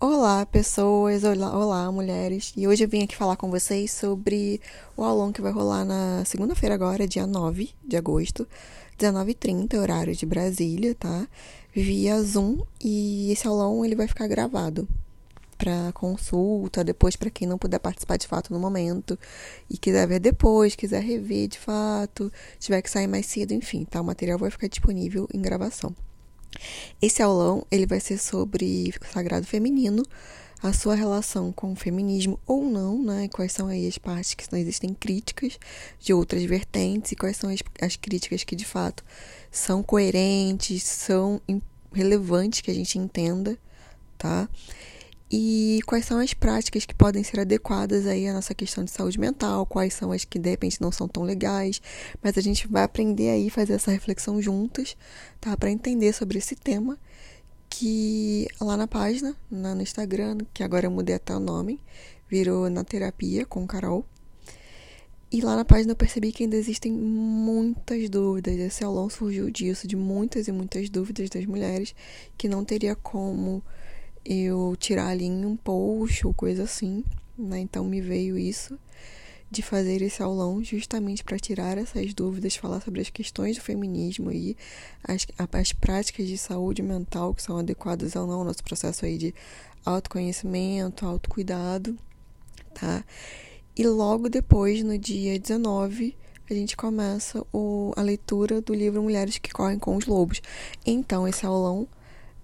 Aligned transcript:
Olá, 0.00 0.46
pessoas, 0.46 1.24
olá, 1.24 1.58
olá, 1.58 1.90
mulheres. 1.90 2.52
E 2.56 2.68
hoje 2.68 2.84
eu 2.84 2.88
vim 2.88 3.02
aqui 3.02 3.16
falar 3.16 3.34
com 3.34 3.50
vocês 3.50 3.90
sobre 3.90 4.60
o 4.96 5.02
aulão 5.02 5.32
que 5.32 5.42
vai 5.42 5.50
rolar 5.50 5.84
na 5.84 6.24
segunda-feira 6.24 6.76
agora, 6.76 7.08
dia 7.08 7.26
9 7.26 7.70
de 7.84 7.96
agosto, 7.96 8.46
19h30, 8.96 9.76
horário 9.76 10.14
de 10.14 10.24
Brasília, 10.24 10.94
tá? 10.94 11.26
Via 11.74 12.22
Zoom, 12.22 12.62
e 12.80 13.32
esse 13.32 13.48
aulão 13.48 13.84
ele 13.84 13.96
vai 13.96 14.06
ficar 14.06 14.28
gravado 14.28 14.88
para 15.56 15.90
consulta, 15.92 16.84
depois 16.84 17.16
para 17.16 17.28
quem 17.28 17.48
não 17.48 17.58
puder 17.58 17.80
participar 17.80 18.18
de 18.18 18.28
fato 18.28 18.52
no 18.52 18.60
momento 18.60 19.18
e 19.68 19.76
quiser 19.76 20.06
ver 20.06 20.20
depois, 20.20 20.76
quiser 20.76 21.02
rever 21.02 21.48
de 21.48 21.58
fato, 21.58 22.32
tiver 22.60 22.80
que 22.82 22.90
sair 22.90 23.08
mais 23.08 23.26
cedo, 23.26 23.52
enfim, 23.52 23.84
tá? 23.84 24.00
O 24.00 24.04
material 24.04 24.38
vai 24.38 24.48
ficar 24.48 24.68
disponível 24.68 25.26
em 25.34 25.42
gravação. 25.42 25.92
Esse 27.00 27.22
aulão 27.22 27.66
ele 27.70 27.86
vai 27.86 28.00
ser 28.00 28.18
sobre 28.18 28.92
o 29.00 29.12
sagrado 29.12 29.46
feminino, 29.46 30.02
a 30.62 30.72
sua 30.72 30.94
relação 30.94 31.52
com 31.52 31.72
o 31.72 31.76
feminismo 31.76 32.38
ou 32.46 32.64
não, 32.64 33.00
né? 33.00 33.24
E 33.24 33.28
quais 33.28 33.52
são 33.52 33.68
aí 33.68 33.86
as 33.86 33.96
partes 33.96 34.34
que 34.34 34.50
não 34.50 34.58
existem 34.58 34.92
críticas 34.92 35.58
de 36.00 36.12
outras 36.12 36.42
vertentes 36.44 37.12
e 37.12 37.16
quais 37.16 37.36
são 37.36 37.48
as, 37.48 37.60
as 37.80 37.96
críticas 37.96 38.42
que 38.42 38.56
de 38.56 38.64
fato 38.64 39.04
são 39.50 39.82
coerentes, 39.82 40.82
são 40.82 41.40
relevantes 41.92 42.60
que 42.60 42.70
a 42.70 42.74
gente 42.74 42.98
entenda, 42.98 43.56
tá? 44.16 44.48
E 45.30 45.80
quais 45.86 46.06
são 46.06 46.18
as 46.18 46.32
práticas 46.32 46.86
que 46.86 46.94
podem 46.94 47.22
ser 47.22 47.40
adequadas 47.40 48.06
aí 48.06 48.26
à 48.26 48.32
nossa 48.32 48.54
questão 48.54 48.82
de 48.82 48.90
saúde 48.90 49.20
mental, 49.20 49.66
quais 49.66 49.92
são 49.92 50.10
as 50.10 50.24
que 50.24 50.38
de 50.38 50.48
repente 50.48 50.80
não 50.80 50.90
são 50.90 51.06
tão 51.06 51.22
legais, 51.22 51.82
mas 52.22 52.38
a 52.38 52.40
gente 52.40 52.66
vai 52.66 52.82
aprender 52.82 53.28
aí 53.28 53.50
fazer 53.50 53.74
essa 53.74 53.90
reflexão 53.90 54.40
juntas, 54.40 54.96
tá? 55.40 55.56
Para 55.56 55.70
entender 55.70 56.14
sobre 56.14 56.38
esse 56.38 56.56
tema 56.56 56.98
que 57.68 58.48
lá 58.60 58.76
na 58.76 58.88
página, 58.88 59.36
na, 59.50 59.74
no 59.74 59.82
Instagram, 59.82 60.38
que 60.54 60.62
agora 60.62 60.86
eu 60.86 60.90
mudei 60.90 61.14
até 61.14 61.34
o 61.34 61.40
nome, 61.40 61.78
virou 62.28 62.70
na 62.70 62.82
terapia 62.82 63.44
com 63.44 63.66
Carol. 63.66 64.06
E 65.30 65.42
lá 65.42 65.54
na 65.54 65.64
página 65.64 65.92
eu 65.92 65.96
percebi 65.96 66.32
que 66.32 66.44
ainda 66.44 66.56
existem 66.56 66.90
muitas 66.90 68.08
dúvidas. 68.08 68.58
Esse 68.58 68.82
aulão 68.82 69.10
surgiu 69.10 69.50
disso, 69.50 69.86
de 69.86 69.94
muitas 69.94 70.48
e 70.48 70.52
muitas 70.52 70.88
dúvidas 70.88 71.28
das 71.28 71.44
mulheres 71.44 71.94
que 72.38 72.48
não 72.48 72.64
teria 72.64 72.96
como 72.96 73.62
eu 74.24 74.74
tirar 74.78 75.08
ali 75.08 75.28
um 75.30 75.56
post 75.56 76.26
ou 76.26 76.34
coisa 76.34 76.64
assim, 76.64 77.04
né? 77.36 77.60
Então 77.60 77.84
me 77.84 78.00
veio 78.00 78.38
isso 78.38 78.78
de 79.50 79.62
fazer 79.62 80.02
esse 80.02 80.22
aulão 80.22 80.62
justamente 80.62 81.24
para 81.24 81.38
tirar 81.38 81.78
essas 81.78 82.12
dúvidas, 82.12 82.56
falar 82.56 82.80
sobre 82.82 83.00
as 83.00 83.08
questões 83.08 83.56
do 83.56 83.62
feminismo 83.62 84.30
e 84.30 84.56
as, 85.02 85.26
as 85.38 85.72
práticas 85.72 86.26
de 86.26 86.36
saúde 86.36 86.82
mental 86.82 87.32
que 87.34 87.42
são 87.42 87.56
adequadas 87.56 88.14
ou 88.14 88.26
não 88.26 88.40
ao 88.40 88.44
nosso 88.44 88.62
processo 88.62 89.06
aí 89.06 89.16
de 89.16 89.34
autoconhecimento, 89.86 91.06
autocuidado, 91.06 91.96
tá? 92.74 93.04
E 93.74 93.86
logo 93.86 94.28
depois, 94.28 94.82
no 94.82 94.98
dia 94.98 95.38
19, 95.38 96.16
a 96.50 96.54
gente 96.54 96.76
começa 96.76 97.44
o, 97.52 97.92
a 97.96 98.02
leitura 98.02 98.60
do 98.60 98.74
livro 98.74 99.02
Mulheres 99.02 99.38
que 99.38 99.52
Correm 99.52 99.78
com 99.78 99.96
os 99.96 100.06
Lobos. 100.06 100.42
Então, 100.84 101.28
esse 101.28 101.46
aulão 101.46 101.86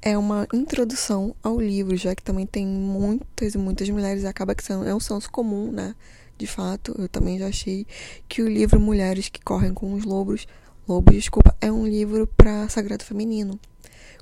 é 0.00 0.16
uma 0.16 0.46
introdução 0.52 1.34
ao 1.42 1.60
livro, 1.60 1.96
já 1.96 2.14
que 2.14 2.22
também 2.22 2.46
tem 2.46 2.66
muitas 2.66 3.54
e 3.54 3.58
muitas 3.58 3.88
mulheres, 3.90 4.24
acaba 4.24 4.54
que 4.54 4.72
é 4.72 4.94
um 4.94 5.00
senso 5.00 5.30
comum, 5.30 5.70
né? 5.72 5.94
De 6.36 6.46
fato, 6.46 6.94
eu 6.98 7.08
também 7.08 7.38
já 7.38 7.48
achei 7.48 7.86
que 8.28 8.42
o 8.42 8.48
livro 8.48 8.78
Mulheres 8.80 9.28
que 9.28 9.42
Correm 9.42 9.74
com 9.74 9.92
os 9.94 10.04
Lobos, 10.04 10.46
Lobos, 10.88 11.14
desculpa, 11.14 11.54
é 11.60 11.70
um 11.70 11.86
livro 11.86 12.26
para 12.26 12.68
sagrado 12.68 13.04
feminino, 13.04 13.58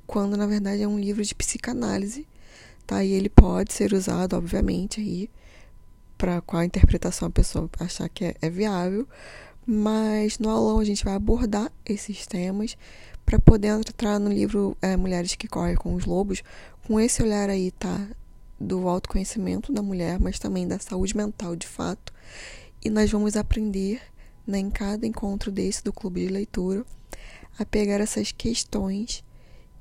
quando 0.07 0.37
na 0.37 0.47
verdade 0.47 0.83
é 0.83 0.89
um 0.89 0.99
livro 0.99 1.23
de 1.23 1.35
psicanálise, 1.35 2.27
tá? 2.87 3.05
E 3.05 3.13
ele 3.13 3.29
pode 3.29 3.73
ser 3.75 3.93
usado, 3.93 4.35
obviamente, 4.35 5.01
aí 5.01 5.31
para 6.17 6.41
qual 6.41 6.65
interpretação 6.65 7.29
a 7.29 7.31
pessoa 7.31 7.69
achar 7.79 8.09
que 8.09 8.25
é, 8.25 8.35
é 8.41 8.49
viável, 8.49 9.07
mas 9.67 10.39
no 10.39 10.49
aulão 10.49 10.79
a 10.79 10.85
gente 10.85 11.05
vai 11.05 11.15
abordar 11.15 11.73
esses 11.85 12.25
temas 12.27 12.77
para 13.25 13.41
poder 13.41 13.69
entrar 13.69 14.21
no 14.21 14.31
livro 14.31 14.77
é, 14.81 14.97
Mulheres 14.97 15.35
que 15.35 15.49
Correm 15.49 15.75
com 15.75 15.95
os 15.95 16.05
Lobos, 16.05 16.45
com 16.87 17.01
esse 17.01 17.21
olhar 17.23 17.51
aí, 17.51 17.73
tá? 17.73 18.09
Do 18.59 18.89
autoconhecimento 18.89 19.73
da 19.73 19.83
mulher, 19.83 20.21
mas 20.21 20.39
também 20.39 20.69
da 20.69 20.79
saúde 20.79 21.17
mental 21.17 21.57
de 21.57 21.67
fato. 21.67 22.13
E 22.85 22.89
nós 22.89 23.11
vamos 23.11 23.37
aprender, 23.37 24.01
né, 24.47 24.59
em 24.59 24.71
cada 24.71 25.05
encontro 25.05 25.51
desse 25.51 25.83
do 25.83 25.93
clube 25.93 26.25
de 26.25 26.33
leitura, 26.33 26.87
a 27.59 27.65
pegar 27.65 28.01
essas 28.01 28.31
questões 28.31 29.25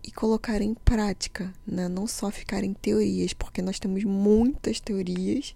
e 0.05 0.11
colocar 0.11 0.61
em 0.61 0.75
prática, 0.75 1.51
né? 1.65 1.87
não 1.87 2.05
só 2.05 2.29
ficar 2.29 2.63
em 2.63 2.73
teorias, 2.73 3.33
porque 3.33 3.61
nós 3.61 3.79
temos 3.79 4.03
muitas 4.03 4.79
teorias 4.79 5.55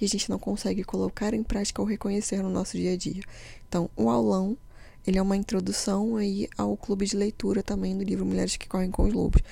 e 0.00 0.04
a 0.04 0.08
gente 0.08 0.30
não 0.30 0.38
consegue 0.38 0.84
colocar 0.84 1.34
em 1.34 1.42
prática 1.42 1.82
ou 1.82 1.88
reconhecer 1.88 2.40
no 2.40 2.48
nosso 2.48 2.76
dia 2.76 2.92
a 2.92 2.96
dia. 2.96 3.22
Então, 3.68 3.90
o 3.96 4.08
aulão 4.08 4.56
ele 5.04 5.18
é 5.18 5.22
uma 5.22 5.36
introdução 5.36 6.16
aí 6.16 6.48
ao 6.56 6.76
clube 6.76 7.06
de 7.06 7.16
leitura 7.16 7.62
também 7.62 7.96
do 7.96 8.04
livro 8.04 8.24
Mulheres 8.24 8.56
que 8.56 8.68
Correm 8.68 8.90
com 8.90 9.04
os 9.04 9.12
Lobos. 9.12 9.42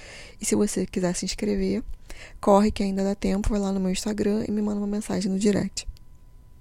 E 0.40 0.44
se 0.44 0.54
você 0.54 0.86
quiser 0.86 1.14
se 1.14 1.24
inscrever, 1.24 1.82
corre 2.40 2.70
que 2.70 2.82
ainda 2.82 3.02
dá 3.02 3.14
tempo, 3.14 3.48
vai 3.48 3.58
lá 3.58 3.72
no 3.72 3.80
meu 3.80 3.90
Instagram 3.90 4.44
e 4.46 4.50
me 4.52 4.62
manda 4.62 4.78
uma 4.78 4.86
mensagem 4.86 5.32
no 5.32 5.38
direct. 5.38 5.88